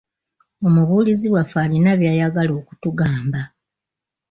[0.67, 3.41] Omubuuzi waffe alina by'ayagala okutugamba.